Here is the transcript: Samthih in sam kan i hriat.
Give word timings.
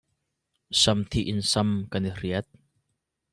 Samthih 0.81 1.27
in 1.31 1.41
sam 1.51 1.69
kan 1.91 2.07
i 2.09 2.11
hriat. 2.17 2.47